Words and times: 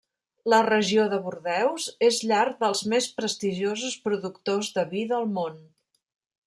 La 0.51 0.59
regió 0.67 1.03
de 1.11 1.19
Bordeus 1.25 1.85
és 2.09 2.17
llar 2.31 2.41
dels 2.65 2.81
més 2.95 3.09
prestigiosos 3.19 4.01
productors 4.09 4.75
de 4.79 4.89
vi 4.95 5.05
del 5.13 5.33
món. 5.37 5.63